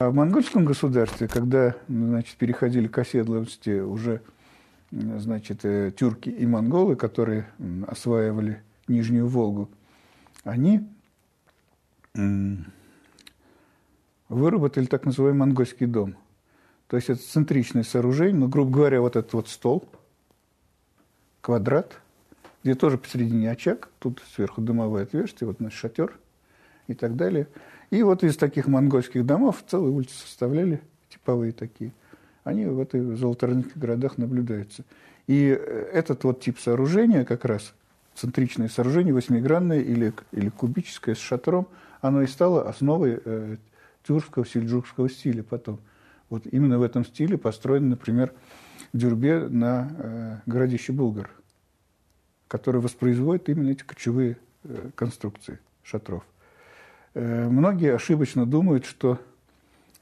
А 0.00 0.10
в 0.10 0.14
монгольском 0.14 0.64
государстве, 0.64 1.28
когда 1.28 1.76
значит, 1.88 2.36
переходили 2.36 2.88
к 2.88 2.98
оседлости 2.98 3.78
уже 3.78 4.22
значит, 4.90 5.64
э, 5.64 5.92
тюрки 5.96 6.30
и 6.30 6.44
монголы, 6.46 6.96
которые 6.96 7.48
осваивали 7.86 8.60
Нижнюю 8.88 9.28
Волгу, 9.28 9.70
они 10.42 10.80
выработали 14.28 14.86
так 14.86 15.04
называемый 15.04 15.46
монгольский 15.46 15.86
дом. 15.86 16.16
То 16.88 16.96
есть 16.96 17.08
это 17.08 17.22
центричное 17.22 17.84
сооружение, 17.84 18.34
ну, 18.34 18.48
грубо 18.48 18.72
говоря, 18.72 19.00
вот 19.00 19.14
этот 19.14 19.32
вот 19.32 19.48
стол, 19.48 19.88
квадрат, 21.40 22.00
где 22.64 22.74
тоже 22.74 22.98
посередине 22.98 23.50
очаг, 23.50 23.90
тут 24.00 24.22
сверху 24.34 24.60
дымовое 24.60 25.04
отверстие, 25.04 25.46
вот 25.46 25.60
наш 25.60 25.72
шатер 25.72 26.18
и 26.88 26.94
так 26.94 27.14
далее. 27.14 27.46
И 27.90 28.02
вот 28.02 28.24
из 28.24 28.36
таких 28.36 28.66
монгольских 28.66 29.24
домов 29.24 29.64
целые 29.66 29.92
улицы 29.92 30.14
составляли, 30.16 30.80
типовые 31.08 31.52
такие. 31.52 31.92
Они 32.42 32.66
в 32.66 32.80
этой 32.80 33.14
золоторынных 33.16 33.76
городах 33.76 34.18
наблюдаются. 34.18 34.84
И 35.26 35.48
э, 35.48 35.90
этот 35.92 36.24
вот 36.24 36.40
тип 36.40 36.58
сооружения 36.58 37.24
как 37.24 37.44
раз, 37.44 37.74
центричное 38.14 38.68
сооружение, 38.68 39.14
восьмигранное 39.14 39.80
или, 39.80 40.12
или 40.32 40.48
кубическое 40.50 41.14
с 41.14 41.18
шатром, 41.18 41.66
оно 42.00 42.22
и 42.22 42.26
стало 42.26 42.68
основой 42.68 43.20
э, 43.24 43.56
тюркского, 44.06 44.46
сельджукского 44.46 45.08
стиля 45.08 45.42
потом. 45.42 45.80
Вот 46.28 46.46
именно 46.46 46.78
в 46.78 46.82
этом 46.82 47.04
стиле 47.04 47.38
построен, 47.38 47.88
например, 47.88 48.32
Дюрбе 48.92 49.48
на 49.48 49.90
э, 49.98 50.36
городище 50.46 50.92
Булгар, 50.92 51.30
который 52.48 52.80
воспроизводит 52.80 53.48
именно 53.48 53.70
эти 53.70 53.82
кочевые 53.82 54.36
э, 54.62 54.90
конструкции 54.94 55.58
шатров. 55.82 56.24
Э, 57.14 57.48
многие 57.48 57.94
ошибочно 57.94 58.44
думают, 58.44 58.84
что 58.84 59.20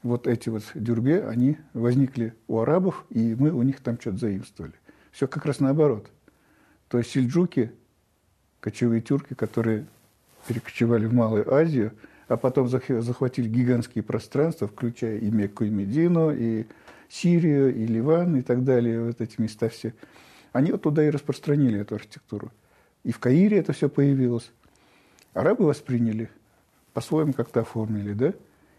вот 0.01 0.27
эти 0.27 0.49
вот 0.49 0.63
дюрбе, 0.73 1.25
они 1.25 1.57
возникли 1.73 2.33
у 2.47 2.59
арабов, 2.59 3.05
и 3.09 3.35
мы 3.35 3.51
у 3.51 3.61
них 3.61 3.79
там 3.79 3.99
что-то 3.99 4.17
заимствовали. 4.17 4.73
Все 5.11 5.27
как 5.27 5.45
раз 5.45 5.59
наоборот. 5.59 6.09
То 6.89 6.97
есть 6.97 7.11
сельджуки, 7.11 7.71
кочевые 8.59 9.01
тюрки, 9.01 9.33
которые 9.33 9.85
перекочевали 10.47 11.05
в 11.05 11.13
Малую 11.13 11.51
Азию, 11.53 11.93
а 12.27 12.35
потом 12.35 12.67
захватили 12.67 13.47
гигантские 13.47 14.03
пространства, 14.03 14.67
включая 14.67 15.17
и 15.17 15.29
Мекку, 15.29 15.63
и 15.63 15.69
Медину, 15.69 16.31
и 16.31 16.65
Сирию, 17.09 17.73
и 17.73 17.85
Ливан, 17.85 18.35
и 18.37 18.41
так 18.41 18.63
далее, 18.63 19.03
вот 19.03 19.21
эти 19.21 19.39
места 19.39 19.69
все. 19.69 19.93
Они 20.51 20.71
вот 20.71 20.81
туда 20.81 21.05
и 21.05 21.09
распространили 21.09 21.79
эту 21.79 21.95
архитектуру. 21.95 22.51
И 23.03 23.11
в 23.11 23.19
Каире 23.19 23.57
это 23.57 23.73
все 23.73 23.87
появилось. 23.87 24.51
Арабы 25.33 25.65
восприняли, 25.65 26.29
по-своему 26.93 27.33
как-то 27.33 27.61
оформили, 27.61 28.13
да? 28.13 28.33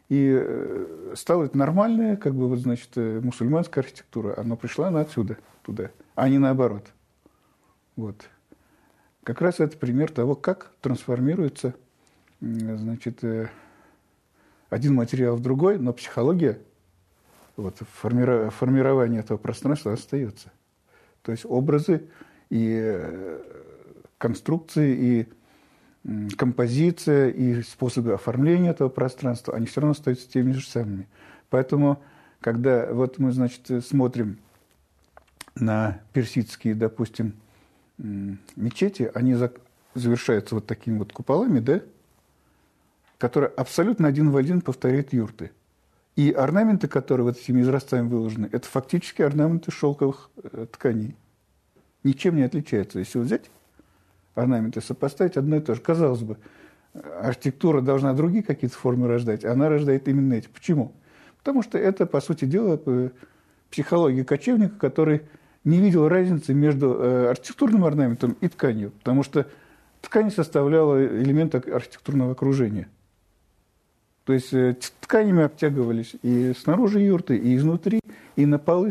И 0.09 0.39
э, 0.39 1.15
стало 1.17 1.45
это 1.45 1.57
нормальная, 1.57 2.17
как 2.17 2.35
бы, 2.35 2.49
вот, 2.49 2.59
значит, 2.59 2.91
э, 2.97 3.21
мусульманская 3.23 3.83
архитектура. 3.83 4.39
Она 4.39 4.55
пришла 4.57 4.89
она 4.89 5.01
отсюда, 5.01 5.39
туда, 5.63 5.91
а 6.15 6.29
не 6.29 6.39
наоборот. 6.39 6.87
Вот. 7.97 8.29
Как 9.23 9.41
раз 9.41 9.61
это 9.61 9.79
пример 9.79 10.11
того, 10.11 10.35
как 10.35 10.73
трансформируется, 10.83 11.75
значит, 12.41 13.25
э, 13.25 13.49
один 14.69 14.95
материал 14.95 15.37
в 15.37 15.41
другой, 15.41 15.79
но 15.79 15.95
психология, 15.95 16.59
вот, 17.57 17.79
формирование 17.79 19.21
этого 19.21 19.39
пространства 19.39 19.95
остается. 19.95 20.53
То 21.23 21.33
есть 21.33 21.47
образы 21.47 22.09
и 22.51 23.41
конструкции, 24.19 24.95
и 24.95 25.29
композиция 26.37 27.31
и 27.31 27.63
способы 27.63 28.13
оформления 28.13 28.71
этого 28.71 28.89
пространства, 28.89 29.55
они 29.55 29.67
все 29.67 29.81
равно 29.81 29.93
остаются 29.93 30.29
теми 30.29 30.53
же 30.53 30.67
самыми. 30.67 31.09
Поэтому, 31.51 32.03
когда 32.41 32.93
вот 32.93 33.19
мы, 33.19 33.33
значит, 33.33 33.85
смотрим 33.85 34.39
на 35.55 36.01
персидские, 36.13 36.75
допустим, 36.75 37.35
мечети, 37.99 39.11
они 39.15 39.37
завершаются 39.95 40.57
вот 40.57 40.67
такими 40.67 40.99
вот 40.99 41.13
куполами, 41.13 41.61
да, 41.61 41.81
которые 43.19 43.51
абсолютно 43.51 44.09
один 44.09 44.31
в 44.31 44.37
один 44.37 44.61
повторяют 44.61 45.13
юрты. 45.13 45.53
И 46.17 46.31
орнаменты, 46.31 46.87
которые 46.87 47.25
вот 47.25 47.39
этими 47.39 47.63
изразцами 47.63 48.07
выложены, 48.07 48.49
это 48.53 48.69
фактически 48.69 49.23
орнаменты 49.23 49.73
шелковых 49.73 50.31
э, 50.43 50.67
тканей. 50.71 51.17
Ничем 52.05 52.37
не 52.37 52.43
отличаются. 52.43 52.99
Если 52.99 53.19
взять 53.19 53.51
орнаменты 54.35 54.81
сопоставить, 54.81 55.37
одно 55.37 55.57
и 55.57 55.61
то 55.61 55.75
же. 55.75 55.81
Казалось 55.81 56.23
бы, 56.23 56.37
архитектура 57.21 57.81
должна 57.81 58.15
другие 58.15 58.43
какие-то 58.43 58.77
формы 58.77 59.09
рождать, 59.09 59.45
а 59.45 59.53
она 59.53 59.69
рождает 59.69 60.09
именно 60.09 60.35
эти. 60.35 60.49
Почему? 60.49 60.93
Потому 61.39 61.63
что 61.63 61.79
это, 61.79 62.07
по 62.07 62.21
сути 62.21 62.45
дела, 62.45 62.81
э, 62.87 63.11
психология 63.71 64.25
кочевника, 64.25 64.77
который 64.79 65.23
не 65.65 65.79
видел 65.79 66.09
разницы 66.09 66.55
между 66.55 66.95
э, 66.95 67.31
архитектурным 67.31 67.85
орнаментом 67.85 68.37
и 68.41 68.49
тканью, 68.49 68.93
потому 68.93 69.23
что 69.23 69.47
ткань 70.01 70.31
составляла 70.31 71.05
элемент 71.05 71.55
архитектурного 71.55 72.33
окружения. 72.33 72.89
То 74.25 74.33
есть 74.33 74.53
э, 74.55 74.77
тканями 75.01 75.43
обтягивались 75.43 76.17
и 76.23 76.55
снаружи 76.59 77.01
юрты, 77.01 77.37
и 77.37 77.57
изнутри, 77.57 78.01
и 78.37 78.47
на 78.47 78.59
полы 78.59 78.91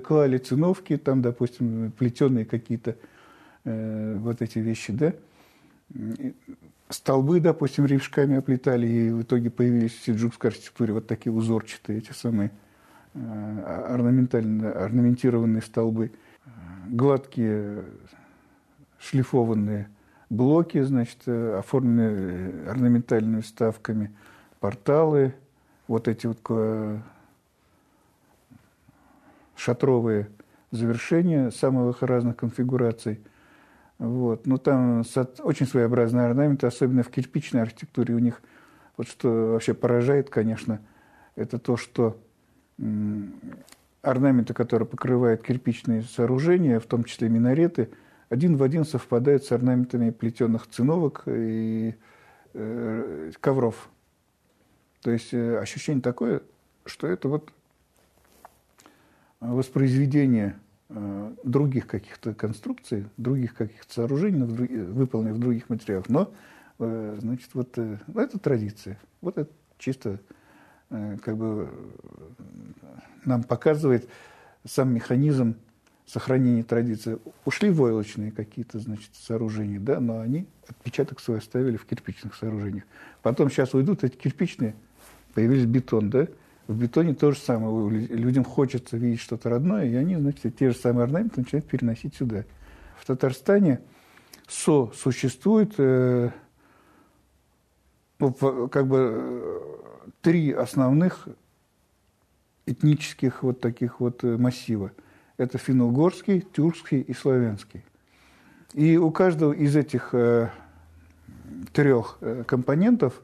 клали 0.00 0.38
циновки, 0.38 0.96
там, 0.96 1.22
допустим, 1.22 1.92
плетеные 1.98 2.44
какие-то 2.44 2.92
э, 2.92 2.94
вот 4.18 4.42
эти 4.42 4.58
вещи, 4.58 4.92
да. 4.92 5.12
Столбы, 6.90 7.40
допустим, 7.40 7.84
рившками 7.84 8.36
оплетали, 8.36 8.86
и 8.86 9.10
в 9.10 9.22
итоге 9.22 9.50
появились 9.50 9.92
в 9.92 10.04
сельджукской 10.04 10.50
архитектуре 10.50 10.94
вот 10.94 11.06
такие 11.06 11.32
узорчатые, 11.32 11.98
эти 11.98 12.12
самые 12.12 12.50
э, 13.12 13.84
орнаментально, 13.88 14.72
орнаментированные 14.72 15.60
столбы, 15.60 16.12
гладкие 16.88 17.84
шлифованные 18.98 19.88
блоки, 20.30 20.80
значит, 20.82 21.18
э, 21.26 21.58
оформленные 21.58 22.70
орнаментальными 22.70 23.42
вставками, 23.42 24.10
порталы, 24.58 25.34
вот 25.88 26.08
эти 26.08 26.26
вот 26.26 26.38
э, 26.48 26.98
шатровые 29.56 30.28
завершения 30.70 31.50
самых 31.50 32.02
разных 32.02 32.36
конфигураций– 32.36 33.20
вот. 33.98 34.46
Но 34.46 34.58
там 34.58 35.02
очень 35.40 35.66
своеобразные 35.66 36.26
орнаменты, 36.26 36.66
особенно 36.66 37.02
в 37.02 37.10
кирпичной 37.10 37.62
архитектуре 37.62 38.14
у 38.14 38.18
них. 38.18 38.40
Вот 38.96 39.08
что 39.08 39.52
вообще 39.52 39.74
поражает, 39.74 40.30
конечно, 40.30 40.80
это 41.36 41.58
то, 41.58 41.76
что 41.76 42.20
орнаменты, 44.02 44.54
которые 44.54 44.86
покрывают 44.88 45.42
кирпичные 45.42 46.02
сооружения, 46.02 46.80
в 46.80 46.86
том 46.86 47.04
числе 47.04 47.28
минареты, 47.28 47.90
один 48.28 48.56
в 48.56 48.62
один 48.62 48.84
совпадают 48.84 49.44
с 49.44 49.52
орнаментами 49.52 50.10
плетеных 50.10 50.66
циновок 50.68 51.22
и 51.26 51.94
э, 52.54 53.30
ковров. 53.40 53.88
То 55.02 55.10
есть 55.10 55.32
э, 55.32 55.58
ощущение 55.58 56.02
такое, 56.02 56.42
что 56.84 57.06
это 57.06 57.28
вот 57.28 57.52
воспроизведение 59.40 60.58
других 60.88 61.86
каких-то 61.86 62.34
конструкций, 62.34 63.06
других 63.16 63.54
каких-то 63.54 63.92
сооружений, 63.92 64.40
выполненных 64.40 65.36
в 65.36 65.40
других 65.40 65.68
материалах. 65.68 66.08
Но, 66.08 66.32
э, 66.78 67.18
значит, 67.20 67.50
вот 67.52 67.76
э, 67.76 67.98
ну, 68.06 68.20
это 68.20 68.38
традиция. 68.38 68.98
Вот 69.20 69.36
это 69.36 69.50
чисто 69.78 70.18
как 70.88 71.36
бы 71.36 71.68
нам 73.26 73.42
показывает 73.42 74.08
сам 74.64 74.94
механизм 74.94 75.56
сохранения 76.06 76.62
традиции. 76.62 77.18
Ушли 77.44 77.68
войлочные 77.68 78.32
какие-то, 78.32 78.78
значит, 78.78 79.10
сооружения, 79.12 79.78
да, 79.78 80.00
но 80.00 80.20
они 80.20 80.46
отпечаток 80.66 81.20
свой 81.20 81.38
оставили 81.38 81.76
в 81.76 81.84
кирпичных 81.84 82.34
сооружениях. 82.34 82.84
Потом 83.20 83.50
сейчас 83.50 83.74
уйдут 83.74 84.02
эти 84.04 84.16
кирпичные, 84.16 84.74
появились 85.34 85.66
бетон, 85.66 86.08
да, 86.08 86.26
в 86.68 86.76
бетоне 86.76 87.14
то 87.14 87.32
же 87.32 87.38
самое. 87.38 87.90
Людям 87.90 88.44
хочется 88.44 88.96
видеть 88.96 89.20
что-то 89.20 89.48
родное, 89.48 89.86
и 89.86 89.94
они, 89.94 90.16
значит, 90.16 90.56
те 90.56 90.70
же 90.70 90.76
самые 90.76 91.04
орнаменты 91.04 91.40
начинают 91.40 91.66
переносить 91.66 92.14
сюда. 92.14 92.44
В 92.98 93.06
Татарстане 93.06 93.80
СО 94.46 94.92
существует 94.94 95.72
э, 95.78 96.30
как 98.18 98.86
бы 98.86 98.98
э, 98.98 99.60
три 100.20 100.52
основных 100.52 101.28
этнических 102.66 103.42
вот 103.42 103.60
таких 103.60 104.00
вот 104.00 104.22
э, 104.24 104.36
массива. 104.36 104.92
Это 105.38 105.56
финно-угорский, 105.56 106.42
тюркский 106.42 107.00
и 107.00 107.14
славянский. 107.14 107.82
И 108.74 108.98
у 108.98 109.10
каждого 109.10 109.54
из 109.54 109.74
этих 109.74 110.10
э, 110.12 110.50
трех 111.72 112.18
э, 112.20 112.44
компонентов 112.46 113.22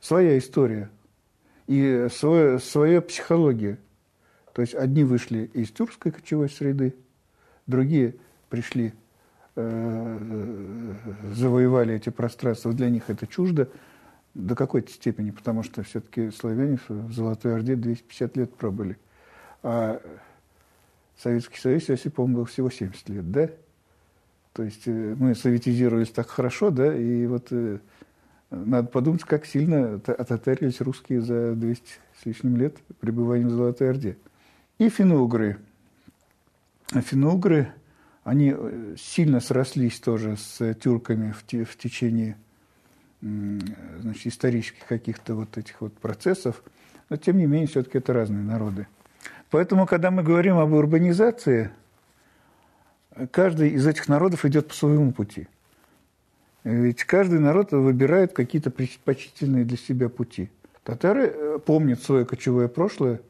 своя 0.00 0.36
история– 0.36 0.90
и 1.66 2.08
свое, 2.10 2.58
своя 2.58 3.00
психология. 3.00 3.78
То 4.52 4.62
есть 4.62 4.74
одни 4.74 5.04
вышли 5.04 5.50
из 5.54 5.70
тюркской 5.70 6.12
кочевой 6.12 6.50
среды, 6.50 6.94
другие 7.66 8.16
пришли, 8.50 8.92
э, 9.56 10.94
завоевали 11.32 11.94
эти 11.94 12.10
пространства, 12.10 12.72
для 12.72 12.90
них 12.90 13.04
это 13.08 13.26
чуждо. 13.26 13.68
до 14.34 14.54
какой-то 14.54 14.90
степени, 14.90 15.30
потому 15.30 15.62
что 15.62 15.82
все-таки 15.82 16.30
славяне 16.30 16.78
в 16.88 17.12
Золотой 17.12 17.54
Орде 17.54 17.76
250 17.76 18.36
лет 18.38 18.54
пробыли. 18.54 18.96
А 19.62 20.00
Советский 21.18 21.58
Союз, 21.60 21.88
если 21.90 22.08
помню, 22.08 22.38
был 22.38 22.44
всего 22.46 22.70
70 22.70 23.08
лет, 23.10 23.30
да? 23.30 23.50
То 24.54 24.62
есть 24.62 24.82
э, 24.86 25.16
мы 25.18 25.34
советизировались 25.34 26.10
так 26.10 26.28
хорошо, 26.28 26.70
да, 26.70 26.96
и 26.96 27.26
вот 27.26 27.48
э, 27.50 27.78
надо 28.52 28.88
подумать, 28.88 29.24
как 29.24 29.46
сильно 29.46 29.94
ототарились 29.94 30.80
русские 30.80 31.22
за 31.22 31.54
200 31.54 31.84
с 32.20 32.26
лишним 32.26 32.56
лет 32.56 32.76
пребывания 33.00 33.46
в 33.46 33.50
Золотой 33.50 33.90
Орде. 33.90 34.18
И 34.78 34.88
финно-угры. 34.90 35.58
Финно-угры, 36.92 37.72
они 38.24 38.54
э, 38.56 38.96
сильно 38.98 39.40
срослись 39.40 39.98
тоже 39.98 40.36
с 40.36 40.74
тюрками 40.74 41.32
в, 41.32 41.44
в 41.64 41.76
течение 41.76 42.36
значит, 43.20 44.26
исторических 44.26 44.84
каких-то 44.86 45.34
вот 45.34 45.56
этих 45.56 45.80
вот 45.80 45.94
процессов, 45.94 46.62
но 47.08 47.16
тем 47.16 47.38
не 47.38 47.46
менее 47.46 47.68
все-таки 47.68 47.98
это 47.98 48.12
разные 48.12 48.42
народы. 48.42 48.86
Поэтому, 49.50 49.86
когда 49.86 50.10
мы 50.10 50.22
говорим 50.22 50.58
об 50.58 50.72
урбанизации, 50.72 51.70
каждый 53.30 53.70
из 53.70 53.86
этих 53.86 54.08
народов 54.08 54.44
идет 54.44 54.68
по 54.68 54.74
своему 54.74 55.12
пути. 55.12 55.48
Ведь 56.64 57.04
каждый 57.04 57.40
народ 57.40 57.72
выбирает 57.72 58.32
какие-то 58.32 58.70
предпочтительные 58.70 59.64
для 59.64 59.76
себя 59.76 60.08
пути. 60.08 60.50
Татары 60.84 61.26
э, 61.26 61.58
помнят 61.64 62.02
свое 62.02 62.24
кочевое 62.24 62.68
прошлое, 62.68 63.20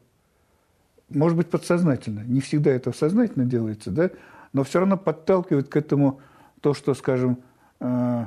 может 1.09 1.37
быть, 1.37 1.49
подсознательно. 1.49 2.21
Не 2.21 2.41
всегда 2.41 2.71
это 2.71 2.91
сознательно 2.91 3.45
делается, 3.45 3.91
да? 3.91 4.09
но 4.53 4.63
все 4.63 4.79
равно 4.79 4.97
подталкивает 4.97 5.67
к 5.67 5.75
этому 5.75 6.21
то, 6.61 6.73
что, 6.73 6.93
скажем, 6.93 7.39
э, 7.79 8.25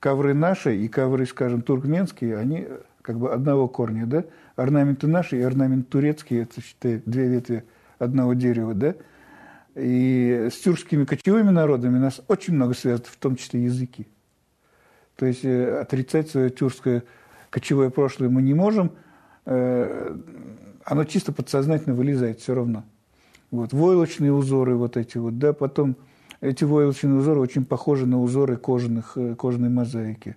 ковры 0.00 0.34
наши 0.34 0.76
и 0.76 0.88
ковры, 0.88 1.26
скажем, 1.26 1.62
туркменские, 1.62 2.36
они 2.36 2.66
э, 2.68 2.78
как 3.02 3.18
бы 3.18 3.32
одного 3.32 3.68
корня, 3.68 4.06
да? 4.06 4.24
Орнаменты 4.56 5.06
наши 5.06 5.38
и 5.38 5.42
орнамент 5.42 5.88
турецкий, 5.88 6.42
это, 6.42 6.60
считай, 6.60 7.02
две 7.04 7.28
ветви 7.28 7.64
одного 7.98 8.34
дерева, 8.34 8.74
да? 8.74 8.94
И 9.74 10.48
с 10.50 10.58
тюркскими 10.58 11.04
кочевыми 11.04 11.50
народами 11.50 11.98
нас 11.98 12.22
очень 12.28 12.54
много 12.54 12.74
связано, 12.74 13.08
в 13.10 13.16
том 13.16 13.36
числе 13.36 13.64
языки. 13.64 14.06
То 15.16 15.26
есть 15.26 15.44
э, 15.44 15.80
отрицать 15.80 16.30
свое 16.30 16.50
тюркское 16.50 17.04
кочевое 17.50 17.90
прошлое 17.90 18.28
мы 18.28 18.42
не 18.42 18.54
можем, 18.54 18.92
э, 19.46 20.16
оно 20.84 21.04
чисто 21.04 21.32
подсознательно 21.32 21.94
вылезает 21.94 22.40
все 22.40 22.54
равно. 22.54 22.84
Вот, 23.50 23.72
войлочные 23.72 24.32
узоры 24.32 24.76
вот 24.76 24.96
эти 24.96 25.18
вот, 25.18 25.38
да, 25.38 25.52
потом 25.52 25.96
эти 26.40 26.64
войлочные 26.64 27.14
узоры 27.14 27.40
очень 27.40 27.64
похожи 27.64 28.06
на 28.06 28.20
узоры 28.20 28.56
кожаных, 28.56 29.12
э, 29.16 29.34
кожаной 29.34 29.70
мозаики. 29.70 30.36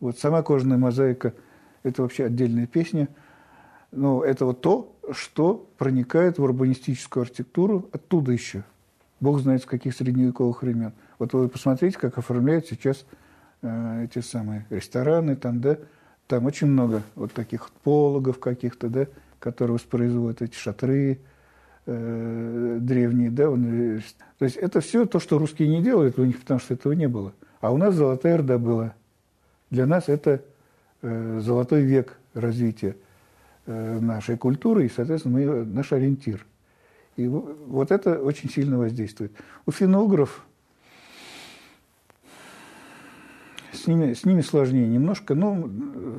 Вот 0.00 0.18
сама 0.18 0.42
кожаная 0.42 0.78
мозаика– 0.78 1.34
это 1.82 2.02
вообще 2.02 2.26
отдельная 2.26 2.66
песня. 2.66 3.08
Но 3.92 4.22
это 4.22 4.44
вот 4.44 4.60
то, 4.60 4.96
что 5.12 5.68
проникает 5.76 6.38
в 6.38 6.42
урбанистическую 6.42 7.22
архитектуру 7.22 7.88
оттуда 7.92 8.32
еще. 8.32 8.64
Бог 9.18 9.40
знает, 9.40 9.62
с 9.62 9.66
каких 9.66 9.94
средневековых 9.94 10.62
времен. 10.62 10.92
Вот 11.18 11.32
вы 11.32 11.48
посмотрите, 11.48 11.98
как 11.98 12.16
оформляют 12.16 12.66
сейчас 12.66 13.04
эти 13.62 14.20
самые 14.20 14.66
рестораны, 14.70 15.36
там, 15.36 15.60
да, 15.60 15.78
там 16.26 16.46
очень 16.46 16.68
много 16.68 17.02
вот 17.14 17.32
таких 17.32 17.70
пологов 17.82 18.38
каких-то, 18.38 18.88
да, 18.88 19.06
которые 19.38 19.74
воспроизводят 19.74 20.42
эти 20.42 20.54
шатры, 20.54 21.18
э, 21.86 22.78
древние, 22.80 23.30
да, 23.30 23.50
он, 23.50 23.96
э, 23.96 24.00
то 24.38 24.44
есть 24.44 24.56
это 24.56 24.80
все 24.80 25.06
то, 25.06 25.18
что 25.18 25.38
русские 25.38 25.68
не 25.68 25.82
делают 25.82 26.18
у 26.18 26.24
них, 26.24 26.40
потому 26.40 26.60
что 26.60 26.74
этого 26.74 26.92
не 26.92 27.08
было. 27.08 27.32
А 27.60 27.72
у 27.72 27.76
нас 27.76 27.94
Золотая 27.94 28.34
Орда 28.36 28.58
была. 28.58 28.94
Для 29.70 29.86
нас 29.86 30.08
это 30.08 30.42
э, 31.02 31.40
золотой 31.42 31.82
век 31.82 32.18
развития 32.34 32.96
э, 33.66 33.98
нашей 34.00 34.36
культуры, 34.36 34.86
и, 34.86 34.88
соответственно, 34.88 35.38
мы, 35.38 35.64
наш 35.64 35.92
ориентир. 35.92 36.46
И 37.16 37.26
вот 37.26 37.90
это 37.90 38.20
очень 38.22 38.48
сильно 38.48 38.78
воздействует. 38.78 39.32
У 39.66 39.72
финно-угров 39.72 40.46
с 43.72 43.86
ними, 43.86 44.14
с 44.14 44.24
ними 44.24 44.40
сложнее 44.40 44.88
немножко. 44.88 45.34
Но 45.34 45.68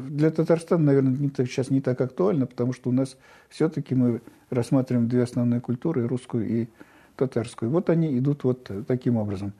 для 0.09 0.31
Татарстана, 0.31 0.85
наверное, 0.85 1.17
не, 1.17 1.29
сейчас 1.29 1.69
не 1.69 1.81
так 1.81 1.99
актуально, 2.01 2.45
потому 2.45 2.73
что 2.73 2.89
у 2.89 2.93
нас 2.93 3.17
все-таки 3.49 3.95
мы 3.95 4.21
рассматриваем 4.49 5.07
две 5.07 5.23
основные 5.23 5.61
культуры, 5.61 6.07
русскую 6.07 6.47
и 6.47 6.67
татарскую. 7.15 7.71
Вот 7.71 7.89
они 7.89 8.17
идут 8.17 8.43
вот 8.43 8.69
таким 8.87 9.17
образом. 9.17 9.53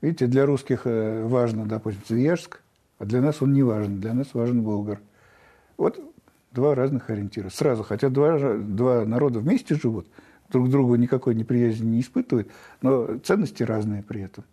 Видите, 0.00 0.26
для 0.26 0.46
русских 0.46 0.82
э, 0.84 1.24
важно, 1.24 1.66
допустим, 1.66 2.02
Свияжск, 2.06 2.60
а 2.98 3.04
для 3.04 3.20
нас 3.20 3.40
он 3.40 3.52
не 3.52 3.62
важен, 3.62 4.00
для 4.00 4.14
нас 4.14 4.34
важен 4.34 4.62
Болгар. 4.62 5.00
Вот 5.76 5.98
два 6.52 6.74
разных 6.74 7.10
ориентира. 7.10 7.48
Сразу, 7.50 7.82
хотя 7.82 8.08
два, 8.08 8.54
два 8.54 9.04
народа 9.04 9.40
вместе 9.40 9.74
живут, 9.74 10.06
друг 10.50 10.70
другу 10.70 10.94
никакой 10.96 11.34
неприязни 11.34 11.86
не 11.86 12.00
испытывают, 12.00 12.48
но 12.82 13.18
ценности 13.18 13.62
разные 13.62 14.02
при 14.02 14.22
этом. 14.22 14.44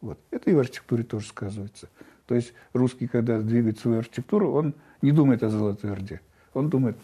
Вот. 0.00 0.18
Это 0.30 0.50
и 0.50 0.54
в 0.54 0.58
архитектуре 0.58 1.02
тоже 1.02 1.28
сказывается. 1.28 1.88
То 2.26 2.34
есть 2.34 2.52
русский, 2.72 3.06
когда 3.06 3.40
двигает 3.40 3.78
свою 3.78 3.98
архитектуру, 3.98 4.52
он 4.52 4.74
не 5.02 5.12
думает 5.12 5.42
о 5.42 5.50
Золотой 5.50 5.92
Орде. 5.92 6.20
Он 6.54 6.68
думает 6.70 6.96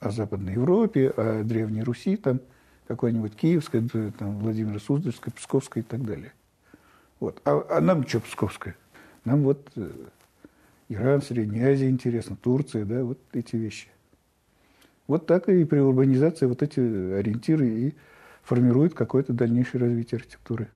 о 0.00 0.10
Западной 0.10 0.52
Европе, 0.52 1.12
о 1.16 1.42
Древней 1.42 1.82
Руси, 1.82 2.16
там 2.16 2.40
какой-нибудь 2.86 3.34
Киевской, 3.34 3.88
там, 4.18 4.38
Владимира 4.38 4.78
Суздальской, 4.78 5.32
Псковской 5.32 5.82
и 5.82 5.84
так 5.84 6.04
далее. 6.04 6.32
Вот. 7.20 7.40
А, 7.44 7.64
а 7.70 7.80
нам 7.80 8.06
что 8.06 8.20
Псковская? 8.20 8.76
Нам 9.24 9.42
вот 9.42 9.70
э, 9.76 9.90
Иран, 10.90 11.22
Средняя 11.22 11.72
Азия 11.72 11.88
интересно, 11.88 12.36
Турция, 12.36 12.84
да, 12.84 13.02
вот 13.02 13.18
эти 13.32 13.56
вещи. 13.56 13.88
Вот 15.06 15.26
так 15.26 15.48
и 15.48 15.64
при 15.64 15.78
урбанизации 15.78 16.46
вот 16.46 16.62
эти 16.62 16.80
ориентиры 16.80 17.66
и 17.66 17.94
формируют 18.42 18.94
какое-то 18.94 19.32
дальнейшее 19.32 19.80
развитие 19.80 20.18
архитектуры. 20.18 20.68